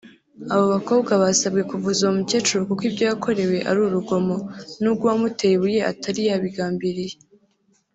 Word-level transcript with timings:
Abo 0.53 0.65
bakobwa 0.75 1.11
basabwe 1.23 1.61
kuvuza 1.71 2.01
uwo 2.03 2.13
mukecuru 2.19 2.61
kuko 2.69 2.83
ibyo 2.89 3.03
yakorewe 3.09 3.57
ari 3.69 3.79
urugomo 3.87 4.35
nubwo 4.81 5.03
uwamuteye 5.05 5.53
ibuye 5.55 5.79
atari 5.91 6.21
yabigambiriye 6.29 7.15